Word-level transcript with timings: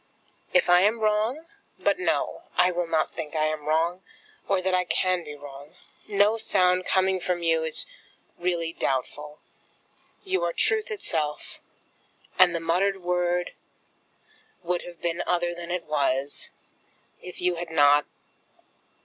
If 0.51 0.67
I 0.67 0.79
am 0.81 0.99
wrong? 0.99 1.45
But 1.77 1.99
no; 1.99 2.41
I 2.57 2.71
will 2.71 2.87
not 2.87 3.13
think 3.13 3.35
I 3.35 3.45
am 3.45 3.65
wrong, 3.65 4.01
or 4.47 4.59
that 4.59 4.73
I 4.73 4.83
can 4.83 5.23
be 5.23 5.35
wrong. 5.35 5.75
No 6.07 6.37
sound 6.39 6.87
coming 6.87 7.19
from 7.19 7.43
you 7.43 7.63
is 7.63 7.85
really 8.39 8.73
doubtful. 8.73 9.37
You 10.23 10.43
are 10.43 10.53
truth 10.53 10.89
itself, 10.89 11.59
and 12.39 12.55
the 12.55 12.59
muttered 12.59 13.03
word 13.03 13.53
would 14.63 14.81
have 14.85 15.03
been 15.03 15.21
other 15.27 15.53
than 15.53 15.69
it 15.69 15.83
was, 15.83 16.49
if 17.21 17.39
you 17.39 17.57
had 17.57 17.69
not 17.69 18.07